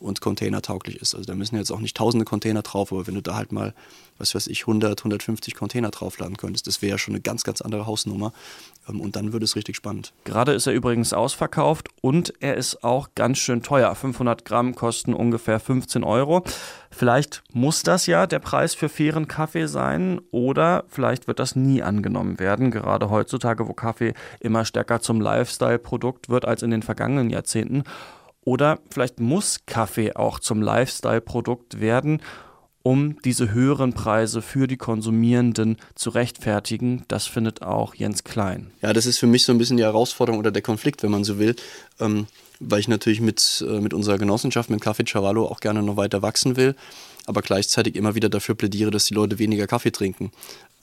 und 0.00 0.20
containertauglich 0.20 0.96
ist. 0.96 1.14
Also 1.14 1.26
da 1.26 1.34
müssen 1.34 1.56
jetzt 1.56 1.70
auch 1.70 1.80
nicht 1.80 1.96
tausende 1.96 2.24
Container 2.24 2.62
drauf, 2.62 2.92
aber 2.92 3.06
wenn 3.06 3.14
du 3.14 3.22
da 3.22 3.36
halt 3.36 3.52
mal, 3.52 3.74
was 4.18 4.34
weiß 4.34 4.46
ich, 4.48 4.62
100, 4.62 5.00
150 5.00 5.54
Container 5.54 5.90
draufladen 5.90 6.36
könntest, 6.36 6.66
das 6.66 6.82
wäre 6.82 6.92
ja 6.92 6.98
schon 6.98 7.14
eine 7.14 7.20
ganz, 7.20 7.44
ganz 7.44 7.60
andere 7.60 7.86
Hausnummer 7.86 8.32
ähm, 8.88 9.00
und 9.00 9.16
dann 9.16 9.32
würde 9.32 9.44
es 9.44 9.56
richtig 9.56 9.76
spannend. 9.76 10.12
Gerade 10.24 10.52
ist 10.52 10.66
er 10.66 10.72
übrigens 10.72 11.12
ausverkauft 11.12 11.88
und 12.00 12.32
er 12.40 12.56
ist 12.56 12.84
auch 12.84 13.08
ganz 13.14 13.38
schön 13.38 13.62
teuer. 13.62 13.94
500 13.94 14.44
Gramm 14.44 14.74
kosten 14.74 15.14
ungefähr 15.14 15.60
15 15.60 16.04
Euro. 16.04 16.44
Vielleicht 16.90 17.42
muss 17.52 17.82
das 17.82 18.06
ja 18.06 18.26
der 18.26 18.38
Preis 18.38 18.74
für 18.74 18.88
fairen 18.88 19.26
Kaffee 19.26 19.66
sein 19.66 20.20
oder 20.30 20.84
vielleicht 20.88 21.26
wird 21.26 21.40
das 21.40 21.56
nie 21.56 21.82
angenommen 21.82 22.38
werden, 22.38 22.70
gerade 22.70 23.10
heutzutage, 23.10 23.66
wo 23.66 23.72
Kaffee 23.72 24.14
immer 24.40 24.64
stärker 24.64 25.00
zum 25.00 25.20
Lifestyle-Produkt 25.20 26.28
wird 26.28 26.44
als 26.44 26.62
in 26.62 26.70
den 26.70 26.82
vergangenen 26.82 27.30
Jahrzehnten. 27.30 27.84
Oder 28.44 28.78
vielleicht 28.90 29.20
muss 29.20 29.60
Kaffee 29.66 30.14
auch 30.14 30.38
zum 30.38 30.60
Lifestyle-Produkt 30.62 31.80
werden, 31.80 32.20
um 32.82 33.18
diese 33.22 33.52
höheren 33.52 33.94
Preise 33.94 34.42
für 34.42 34.66
die 34.66 34.76
Konsumierenden 34.76 35.78
zu 35.94 36.10
rechtfertigen. 36.10 37.04
Das 37.08 37.26
findet 37.26 37.62
auch 37.62 37.94
Jens 37.94 38.24
Klein. 38.24 38.70
Ja, 38.82 38.92
das 38.92 39.06
ist 39.06 39.18
für 39.18 39.26
mich 39.26 39.44
so 39.44 39.52
ein 39.52 39.58
bisschen 39.58 39.78
die 39.78 39.82
Herausforderung 39.84 40.38
oder 40.38 40.50
der 40.50 40.60
Konflikt, 40.60 41.02
wenn 41.02 41.10
man 41.10 41.24
so 41.24 41.38
will. 41.38 41.56
Ähm, 41.98 42.26
weil 42.60 42.80
ich 42.80 42.88
natürlich 42.88 43.20
mit, 43.20 43.64
äh, 43.66 43.80
mit 43.80 43.94
unserer 43.94 44.18
Genossenschaft, 44.18 44.70
mit 44.70 44.80
Kaffee 44.80 45.04
Chavallo, 45.04 45.46
auch 45.46 45.60
gerne 45.60 45.82
noch 45.82 45.96
weiter 45.96 46.22
wachsen 46.22 46.56
will, 46.56 46.74
aber 47.26 47.42
gleichzeitig 47.42 47.96
immer 47.96 48.14
wieder 48.14 48.28
dafür 48.28 48.54
plädiere, 48.54 48.90
dass 48.90 49.06
die 49.06 49.14
Leute 49.14 49.38
weniger 49.38 49.66
Kaffee 49.66 49.90
trinken. 49.90 50.30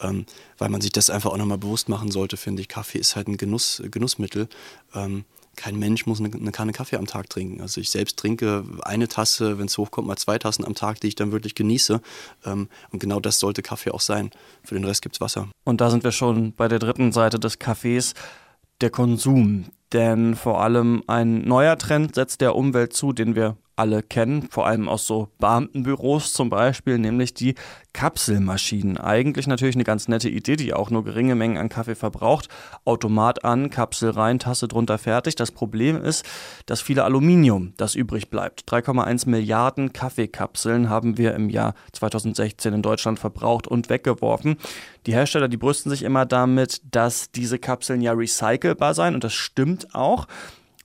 Ähm, 0.02 0.26
weil 0.58 0.70
man 0.70 0.82
sich 0.82 0.92
das 0.92 1.12
einfach 1.12 1.32
auch 1.32 1.38
nochmal 1.38 1.60
bewusst 1.60 1.88
machen 1.88 2.10
sollte, 2.12 2.36
finde 2.36 2.62
ich. 2.62 2.68
Kaffee 2.68 2.98
ist 2.98 3.16
halt 3.16 3.28
ein 3.28 3.38
Genuss, 3.38 3.82
Genussmittel. 3.92 4.48
Ähm, 4.96 5.24
kein 5.62 5.78
Mensch 5.78 6.08
muss 6.08 6.20
eine, 6.20 6.34
eine, 6.34 6.52
Kanne 6.52 6.72
Kaffee 6.72 6.96
am 6.96 7.06
Tag 7.06 7.30
trinken. 7.30 7.62
Also 7.62 7.80
ich 7.80 7.92
selbst 7.92 8.18
trinke 8.18 8.64
eine 8.82 9.08
Tasse, 9.08 9.60
wenn 9.60 9.68
es 9.68 9.78
hochkommt, 9.78 10.08
mal 10.08 10.18
zwei 10.18 10.40
Tassen 10.40 10.66
am 10.66 10.74
Tag, 10.74 11.00
die 11.02 11.08
ich 11.08 11.16
dann 11.16 11.32
wirklich 11.32 11.54
genieße. 11.54 12.02
Ähm, 12.46 12.68
und 12.92 13.00
genau 13.00 13.20
das 13.20 13.38
sollte 13.38 13.62
Kaffee 13.62 13.92
auch 13.92 14.02
sein. 14.02 14.32
Für 14.64 14.74
den 14.74 14.86
Rest 14.86 15.04
gibt 15.04 15.18
es 15.18 15.22
Wasser. 15.22 15.50
Und 15.64 15.80
da 15.80 15.92
sind 15.92 16.04
wir 16.04 16.12
schon 16.12 16.54
bei 16.54 16.68
der 16.68 16.80
dritten 16.80 17.12
Seite 17.12 17.38
des 17.40 17.60
Kaffees, 17.60 18.16
der 18.82 18.90
Konsum. 18.90 19.66
Denn 19.94 20.36
vor 20.36 20.62
allem 20.62 21.04
ein 21.06 21.44
neuer 21.44 21.78
Trend 21.78 22.16
setzt 22.16 22.42
der 22.42 22.56
Umwelt 22.56 22.94
zu, 22.94 23.14
den 23.14 23.36
wir 23.36 23.56
alle 23.82 24.04
kennen, 24.04 24.44
vor 24.44 24.68
allem 24.68 24.88
aus 24.88 25.08
so 25.08 25.30
Beamtenbüros 25.40 26.34
zum 26.34 26.52
Beispiel, 26.52 27.00
nämlich 27.00 27.34
die 27.34 27.56
Kapselmaschinen. 27.94 29.00
Eigentlich 29.00 29.48
natürlich 29.48 29.76
eine 29.76 29.84
ganz 29.84 30.08
nette 30.08 30.30
Idee, 30.30 30.56
die 30.56 30.76
auch 30.76 30.92
nur 30.92 31.04
geringe 31.04 31.34
Mengen 31.34 31.58
an 31.58 31.68
Kaffee 31.68 31.96
verbraucht. 31.96 32.48
Automat 32.86 33.44
an, 33.44 33.72
Kapsel 33.72 34.12
rein, 34.12 34.38
Tasse 34.38 34.68
drunter 34.68 35.00
fertig. 35.00 35.34
Das 35.34 35.52
Problem 35.52 36.00
ist, 36.00 36.24
dass 36.68 36.80
viele 36.80 37.04
Aluminium, 37.06 37.74
das 37.78 37.96
übrig 37.96 38.30
bleibt. 38.30 38.72
3,1 38.72 39.28
Milliarden 39.28 39.94
Kaffeekapseln 39.94 40.88
haben 40.88 41.18
wir 41.18 41.34
im 41.34 41.50
Jahr 41.50 41.74
2016 41.94 42.76
in 42.76 42.84
Deutschland 42.84 43.18
verbraucht 43.18 43.68
und 43.68 43.90
weggeworfen. 43.90 44.58
Die 45.08 45.14
Hersteller, 45.14 45.48
die 45.48 45.58
brüsten 45.58 45.90
sich 45.90 46.04
immer 46.04 46.28
damit, 46.28 46.82
dass 46.92 47.32
diese 47.32 47.58
Kapseln 47.58 48.02
ja 48.02 48.14
recycelbar 48.14 48.94
seien 48.94 49.16
und 49.16 49.24
das 49.24 49.34
stimmt 49.34 49.96
auch. 49.96 50.28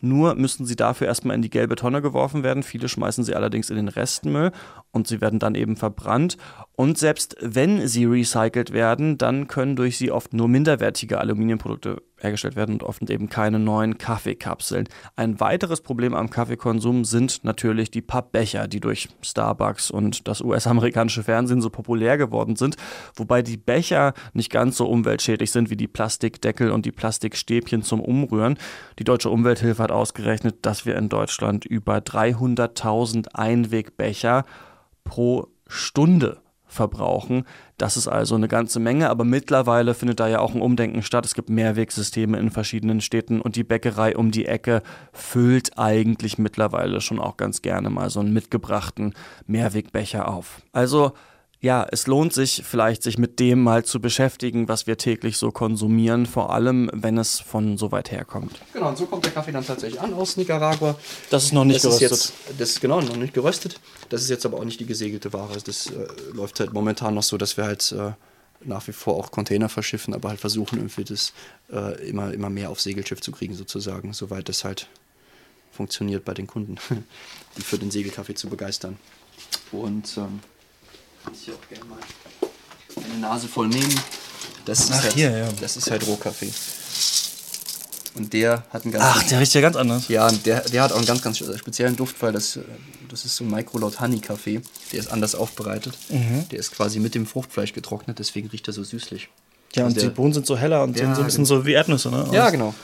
Nur 0.01 0.35
müssen 0.35 0.67
sie 0.67 0.77
dafür 0.77 1.07
erstmal 1.07 1.37
in 1.37 1.43
die 1.43 1.51
gelbe 1.51 1.77
Tonne 1.77 2.03
geworfen 2.03 2.43
werden. 2.43 2.63
Viele 2.63 2.89
schmeißen 2.89 3.25
sie 3.25 3.35
allerdings 3.35 3.71
in 3.71 3.77
den 3.77 3.89
Restmüll 3.89 4.53
und 4.97 5.07
sie 5.07 5.21
werden 5.21 5.39
dann 5.39 5.55
eben 5.55 5.77
verbrannt. 5.77 6.37
Und 6.75 6.99
selbst 6.99 7.37
wenn 7.41 7.87
sie 7.87 8.05
recycelt 8.05 8.73
werden, 8.73 9.17
dann 9.17 9.47
können 9.47 9.77
durch 9.77 9.97
sie 9.97 10.11
oft 10.11 10.35
nur 10.35 10.49
minderwertige 10.49 11.19
Aluminiumprodukte 11.19 12.03
hergestellt 12.19 12.57
werden 12.57 12.75
und 12.77 12.83
oft 12.83 13.09
eben 13.11 13.29
keine 13.29 13.59
neuen 13.59 13.99
Kaffeekapseln. 13.99 14.89
Ein 15.17 15.39
weiteres 15.39 15.81
Problem 15.83 16.15
am 16.15 16.31
Kaffeekonsum 16.31 17.05
sind 17.05 17.45
natürlich 17.45 17.91
die 17.91 18.01
Pappbecher, 18.03 18.69
die 18.69 18.81
durch 18.81 19.09
Starbucks 19.23 19.91
und 19.91 20.27
das 20.27 20.41
US-amerikanische 20.41 21.23
Fernsehen 21.23 21.61
so 21.61 21.71
populär 21.71 22.17
geworden 22.17 22.57
sind, 22.57 22.77
wobei 23.15 23.43
die 23.43 23.59
Becher 23.59 24.15
nicht 24.33 24.51
ganz 24.51 24.77
so 24.77 24.87
umweltschädlich 24.87 25.51
sind 25.51 25.71
wie 25.71 25.77
die 25.77 25.89
Plastikdeckel 25.89 26.71
und 26.71 26.87
die 26.87 26.93
Plastikstäbchen 26.93 27.83
zum 27.83 28.01
Umrühren. 28.01 28.59
Die 28.99 29.05
Deutsche 29.05 29.31
Umwelthilfe 29.31 29.83
hat 29.83 29.93
ausgerechnet, 29.93 30.57
dass 30.63 30.87
wir 30.87 30.97
in 30.97 31.09
Deutschland 31.09 31.65
über 31.67 31.99
300.000 31.99 33.29
Einwegbecher 33.35 34.45
pro 35.07 35.49
Stunde 35.67 36.43
verbrauchen. 36.67 37.45
Das 37.79 37.97
ist 37.97 38.09
also 38.09 38.35
eine 38.35 38.49
ganze 38.49 38.79
Menge, 38.81 39.09
aber 39.09 39.25
mittlerweile 39.25 39.95
findet 39.95 40.21
da 40.21 40.29
ja 40.29 40.41
auch 40.41 40.55
ein 40.55 40.61
Umdenken 40.61 41.03
statt. 41.03 41.25
Es 41.25 41.35
gibt 41.35 41.49
Mehrwegsysteme 41.49 42.39
in 42.39 42.51
verschiedenen 42.51 43.01
Städten 43.01 43.41
und 43.41 43.57
die 43.57 43.65
Bäckerei 43.65 44.17
um 44.17 44.31
die 44.31 44.47
Ecke 44.47 44.83
füllt 45.13 45.79
eigentlich 45.79 46.39
mittlerweile 46.39 47.01
schon 47.01 47.19
auch 47.19 47.37
ganz 47.37 47.63
gerne 47.63 47.89
mal 47.89 48.11
so 48.11 48.21
einen 48.21 48.33
mitgebrachten 48.33 49.15
Mehrwegbecher 49.47 50.29
auf. 50.29 50.61
Also 50.73 51.13
ja, 51.67 51.85
es 51.91 52.07
lohnt 52.07 52.33
sich 52.33 52.63
vielleicht, 52.65 53.03
sich 53.03 53.19
mit 53.19 53.41
dem 53.41 53.61
mal 53.61 53.85
zu 53.85 54.01
beschäftigen, 54.01 54.69
was 54.69 54.87
wir 54.87 54.97
täglich 54.97 55.37
so 55.37 55.51
konsumieren, 55.51 56.25
vor 56.25 56.53
allem 56.53 56.89
wenn 56.93 57.19
es 57.19 57.41
von 57.41 57.77
so 57.77 57.91
weit 57.91 58.13
herkommt. 58.13 58.61
Genau, 58.73 58.89
und 58.91 58.97
so 58.97 59.07
kommt 59.07 59.25
der 59.25 59.33
Kaffee 59.33 59.51
dann 59.51 59.67
tatsächlich 59.67 60.01
an 60.01 60.15
aus 60.15 60.37
Nicaragua. 60.37 60.95
Das 61.29 61.43
ist 61.43 61.53
noch 61.53 61.65
nicht 61.65 61.85
das 61.85 61.99
geröstet. 61.99 62.33
Jetzt, 62.47 62.61
das 62.61 62.71
ist 62.71 62.81
genau 62.81 63.01
noch 63.01 63.17
nicht 63.17 63.35
geröstet. 63.35 63.81
Das 64.11 64.23
ist 64.23 64.31
jetzt 64.31 64.47
aber 64.47 64.59
auch 64.59 64.65
nicht 64.65 64.79
die 64.79 64.87
gesegelte 64.87 65.33
Ware. 65.33 65.55
Also 65.55 65.67
das 65.67 65.89
äh, 65.89 66.07
läuft 66.33 66.61
halt 66.61 66.73
momentan 66.73 67.15
noch 67.15 67.25
so, 67.25 67.37
dass 67.37 67.57
wir 67.57 67.65
halt 67.65 67.91
äh, 67.91 68.13
nach 68.61 68.87
wie 68.87 68.93
vor 68.93 69.17
auch 69.17 69.33
Container 69.33 69.69
verschiffen, 69.69 70.15
aber 70.15 70.29
halt 70.29 70.39
versuchen 70.39 70.79
irgendwie 70.79 71.03
das 71.03 71.33
äh, 71.73 72.09
immer, 72.09 72.33
immer 72.33 72.49
mehr 72.49 72.71
auf 72.71 72.81
Segelschiff 72.81 73.21
zu 73.21 73.33
kriegen 73.33 73.55
sozusagen, 73.55 74.13
soweit 74.13 74.49
das 74.49 74.63
halt 74.63 74.89
funktioniert 75.73 76.25
bei 76.25 76.33
den 76.33 76.47
Kunden, 76.47 76.77
die 77.57 77.63
für 77.63 77.77
den 77.77 77.91
Segelkaffee 77.91 78.35
zu 78.35 78.49
begeistern. 78.49 78.99
Und 79.73 80.17
ähm, 80.17 80.41
ich 81.33 81.51
auch 81.53 81.69
gerne 81.69 81.85
mal 81.87 81.99
eine 83.05 83.19
Nase 83.21 83.49
voll 83.49 83.69
nehmen. 83.69 83.95
Das 84.65 84.81
ist, 84.81 84.93
Ach, 84.93 85.03
halt, 85.03 85.13
hier, 85.15 85.31
ja. 85.31 85.49
das 85.61 85.77
ist 85.77 85.91
halt 85.91 86.07
Rohkaffee. 86.07 86.53
Und 88.15 88.33
der 88.33 88.65
hat 88.71 88.85
einen 88.85 88.93
ganz 88.93 89.05
Ach, 89.07 89.23
der 89.25 89.41
riecht 89.41 89.53
ja 89.55 89.61
ganz 89.61 89.77
anders. 89.77 90.09
ja, 90.09 90.31
der, 90.33 90.61
der 90.63 90.83
hat 90.83 90.93
auch 90.93 90.97
einen 90.97 91.07
ganz, 91.07 91.21
ganz 91.23 91.39
speziellen 91.39 91.97
Duft, 91.97 92.17
weil 92.23 92.33
das, 92.33 92.57
äh, 92.57 92.63
das 93.11 93.25
ist 93.27 93.37
so 93.37 93.45
ein 93.45 93.51
Microlot 93.51 94.01
Honey 94.01 94.21
Kaffee. 94.21 94.63
Der 94.93 95.01
ist 95.01 95.09
anders 95.09 95.35
aufbereitet. 95.35 95.97
Mhm. 96.09 96.49
Der 96.51 96.59
ist 96.59 96.73
quasi 96.73 96.99
mit 96.99 97.15
dem 97.15 97.27
Fruchtfleisch 97.27 97.75
getrocknet, 97.75 98.19
deswegen 98.19 98.49
riecht 98.49 98.67
er 98.69 98.73
so 98.73 98.83
süßlich. 98.83 99.29
Ja, 99.75 99.83
und 99.83 99.89
Also 99.89 99.97
die 100.01 100.07
der- 100.07 100.15
Bohnen 100.15 100.33
sind 100.33 100.47
so 100.47 100.57
heller 100.57 100.83
und 100.83 100.97
Ja, 100.97 101.05
sehen 101.05 101.15
so 101.15 101.21
ein 101.21 101.27
bisschen 101.27 101.45
genau. 101.45 101.61
so 101.61 101.67
wie 101.67 101.73
Erdnüsse, 101.73 102.11
ne? 102.11 102.27
Ja, 102.33 102.49
genau. 102.49 102.75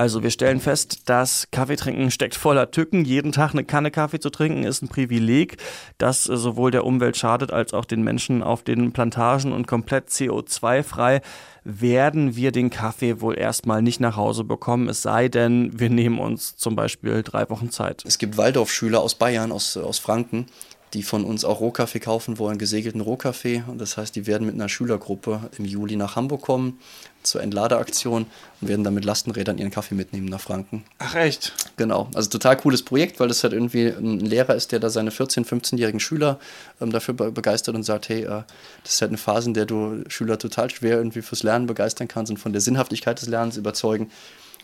Also 0.00 0.22
wir 0.22 0.30
stellen 0.30 0.60
fest, 0.60 1.10
dass 1.10 1.48
Kaffee 1.50 1.76
trinken 1.76 2.10
steckt 2.10 2.34
voller 2.34 2.70
Tücken. 2.70 3.04
Jeden 3.04 3.32
Tag 3.32 3.52
eine 3.52 3.64
Kanne 3.64 3.90
Kaffee 3.90 4.18
zu 4.18 4.30
trinken 4.30 4.62
ist 4.62 4.80
ein 4.80 4.88
Privileg, 4.88 5.58
das 5.98 6.26
äh, 6.26 6.38
sowohl 6.38 6.70
der 6.70 6.86
Umwelt 6.86 7.18
schadet 7.18 7.52
als 7.52 7.74
auch 7.74 7.84
den 7.84 8.02
Menschen 8.02 8.42
auf 8.42 8.62
den 8.62 8.92
Plantagen 8.92 9.52
und 9.52 9.66
komplett 9.66 10.08
CO2-frei 10.08 11.20
werden 11.64 12.34
wir 12.34 12.50
den 12.50 12.70
Kaffee 12.70 13.20
wohl 13.20 13.38
erstmal 13.38 13.82
nicht 13.82 14.00
nach 14.00 14.16
Hause 14.16 14.44
bekommen, 14.44 14.88
es 14.88 15.02
sei 15.02 15.28
denn, 15.28 15.78
wir 15.78 15.90
nehmen 15.90 16.18
uns 16.18 16.56
zum 16.56 16.76
Beispiel 16.76 17.22
drei 17.22 17.50
Wochen 17.50 17.68
Zeit. 17.70 18.02
Es 18.06 18.16
gibt 18.16 18.38
Waldorfschüler 18.38 19.02
aus 19.02 19.16
Bayern, 19.16 19.52
aus, 19.52 19.76
aus 19.76 19.98
Franken, 19.98 20.46
die 20.92 21.02
von 21.02 21.24
uns 21.24 21.44
auch 21.44 21.60
Rohkaffee 21.60 22.00
kaufen 22.00 22.38
wollen, 22.38 22.58
gesegelten 22.58 23.00
Rohkaffee. 23.00 23.62
Und 23.66 23.80
das 23.80 23.96
heißt, 23.96 24.16
die 24.16 24.26
werden 24.26 24.46
mit 24.46 24.54
einer 24.54 24.68
Schülergruppe 24.68 25.50
im 25.56 25.64
Juli 25.64 25.96
nach 25.96 26.16
Hamburg 26.16 26.42
kommen 26.42 26.78
zur 27.22 27.42
Entladeaktion 27.42 28.26
und 28.60 28.68
werden 28.68 28.82
dann 28.82 28.94
mit 28.94 29.04
Lastenrädern 29.04 29.58
ihren 29.58 29.70
Kaffee 29.70 29.94
mitnehmen 29.94 30.26
nach 30.26 30.40
Franken. 30.40 30.84
Ach 30.98 31.14
echt? 31.14 31.52
Genau, 31.76 32.08
also 32.14 32.30
total 32.30 32.56
cooles 32.56 32.82
Projekt, 32.82 33.20
weil 33.20 33.28
das 33.28 33.42
halt 33.42 33.52
irgendwie 33.52 33.88
ein 33.88 34.20
Lehrer 34.20 34.54
ist, 34.54 34.72
der 34.72 34.80
da 34.80 34.88
seine 34.88 35.10
14-, 35.10 35.46
15-jährigen 35.46 36.00
Schüler 36.00 36.40
ähm, 36.80 36.90
dafür 36.90 37.14
be 37.14 37.30
begeistert 37.30 37.74
und 37.74 37.82
sagt, 37.82 38.08
hey, 38.08 38.22
äh, 38.22 38.42
das 38.82 38.94
ist 38.94 39.02
halt 39.02 39.10
eine 39.10 39.18
Phase, 39.18 39.48
in 39.48 39.54
der 39.54 39.66
du 39.66 40.02
Schüler 40.08 40.38
total 40.38 40.70
schwer 40.70 40.96
irgendwie 40.96 41.22
fürs 41.22 41.42
Lernen 41.42 41.66
begeistern 41.66 42.08
kannst 42.08 42.30
und 42.30 42.38
von 42.38 42.52
der 42.52 42.62
Sinnhaftigkeit 42.62 43.20
des 43.20 43.28
Lernens 43.28 43.56
überzeugen. 43.56 44.10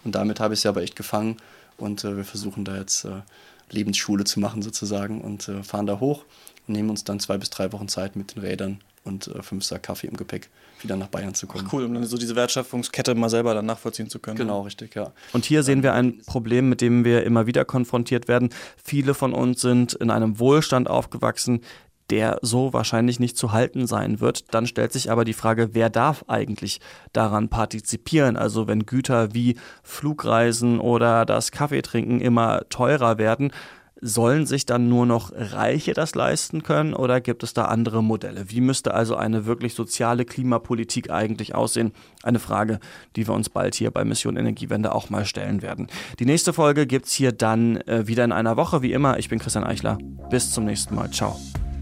Und 0.04 0.14
damit 0.14 0.40
habe 0.40 0.54
ich 0.54 0.60
es 0.60 0.66
aber 0.66 0.82
echt 0.82 0.96
gefangen 0.96 1.36
und 1.76 2.04
äh, 2.04 2.16
wir 2.16 2.24
versuchen 2.24 2.64
da 2.64 2.76
jetzt 2.76 3.04
äh, 3.04 3.20
Lebensschule 3.70 4.24
zu 4.24 4.40
machen 4.40 4.62
sozusagen 4.62 5.20
und 5.20 5.48
äh, 5.48 5.62
fahren 5.62 5.86
da 5.86 6.00
hoch 6.00 6.24
und 6.66 6.74
nehmen 6.74 6.90
uns 6.90 7.04
dann 7.04 7.20
zwei 7.20 7.38
bis 7.38 7.50
drei 7.50 7.72
Wochen 7.72 7.88
Zeit 7.88 8.16
mit 8.16 8.34
den 8.34 8.42
Rädern 8.42 8.80
und 9.04 9.28
äh, 9.28 9.42
fünf 9.42 9.64
Sack 9.64 9.84
Kaffee 9.84 10.08
im 10.08 10.16
Gepäck 10.16 10.50
wieder 10.82 10.96
nach 10.96 11.06
Bayern 11.06 11.34
zu 11.34 11.46
kommen. 11.46 11.68
Cool, 11.72 11.84
um 11.84 11.94
dann 11.94 12.04
so 12.04 12.18
diese 12.18 12.36
Wertschöpfungskette 12.36 13.14
mal 13.14 13.30
selber 13.30 13.54
dann 13.54 13.64
nachvollziehen 13.66 14.10
zu 14.10 14.18
können. 14.18 14.36
Genau, 14.36 14.62
richtig, 14.62 14.94
ja. 14.94 15.12
Und 15.32 15.44
hier 15.44 15.62
sehen 15.62 15.82
wir 15.82 15.94
ein 15.94 16.18
Problem, 16.26 16.68
mit 16.68 16.80
dem 16.80 17.04
wir 17.04 17.24
immer 17.24 17.46
wieder 17.46 17.64
konfrontiert 17.64 18.28
werden. 18.28 18.50
Viele 18.82 19.14
von 19.14 19.32
uns 19.32 19.60
sind 19.62 19.94
in 19.94 20.10
einem 20.10 20.38
Wohlstand 20.38 20.90
aufgewachsen, 20.90 21.60
der 22.10 22.38
so 22.42 22.72
wahrscheinlich 22.72 23.20
nicht 23.20 23.36
zu 23.36 23.52
halten 23.52 23.86
sein 23.86 24.20
wird. 24.20 24.54
Dann 24.54 24.66
stellt 24.66 24.92
sich 24.92 25.10
aber 25.10 25.24
die 25.24 25.32
Frage, 25.32 25.70
wer 25.72 25.90
darf 25.90 26.24
eigentlich 26.28 26.80
daran 27.12 27.48
partizipieren? 27.48 28.36
Also 28.36 28.66
wenn 28.66 28.86
Güter 28.86 29.34
wie 29.34 29.56
Flugreisen 29.82 30.80
oder 30.80 31.24
das 31.24 31.50
Kaffeetrinken 31.50 32.20
immer 32.20 32.62
teurer 32.68 33.18
werden, 33.18 33.50
Sollen 34.02 34.44
sich 34.44 34.66
dann 34.66 34.90
nur 34.90 35.06
noch 35.06 35.32
Reiche 35.34 35.94
das 35.94 36.14
leisten 36.14 36.62
können 36.62 36.92
oder 36.92 37.22
gibt 37.22 37.42
es 37.42 37.54
da 37.54 37.64
andere 37.64 38.04
Modelle? 38.04 38.50
Wie 38.50 38.60
müsste 38.60 38.92
also 38.92 39.16
eine 39.16 39.46
wirklich 39.46 39.72
soziale 39.72 40.26
Klimapolitik 40.26 41.10
eigentlich 41.10 41.54
aussehen? 41.54 41.92
Eine 42.22 42.38
Frage, 42.38 42.78
die 43.16 43.26
wir 43.26 43.32
uns 43.32 43.48
bald 43.48 43.74
hier 43.74 43.90
bei 43.90 44.04
Mission 44.04 44.36
Energiewende 44.36 44.94
auch 44.94 45.08
mal 45.08 45.24
stellen 45.24 45.62
werden. 45.62 45.86
Die 46.18 46.26
nächste 46.26 46.52
Folge 46.52 46.86
gibt's 46.86 47.14
hier 47.14 47.32
dann 47.32 47.78
äh, 47.78 48.06
wieder 48.06 48.24
in 48.24 48.32
einer 48.32 48.58
Woche, 48.58 48.82
wie 48.82 48.92
immer. 48.92 49.18
Ich 49.18 49.30
bin 49.30 49.38
Christian 49.38 49.64
Eichler. 49.64 49.96
Bis 50.28 50.50
zum 50.50 50.66
nächsten 50.66 50.94
Mal. 50.94 51.10
Ciao. 51.10 51.40